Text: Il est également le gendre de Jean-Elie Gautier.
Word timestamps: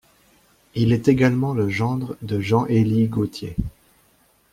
Il 0.73 0.93
est 0.93 1.07
également 1.07 1.53
le 1.53 1.69
gendre 1.69 2.17
de 2.23 2.39
Jean-Elie 2.39 3.05
Gautier. 3.05 3.55